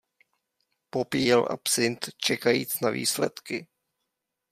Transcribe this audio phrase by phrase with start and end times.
[0.89, 3.67] Popíjel absint, čekajíc na výsledky.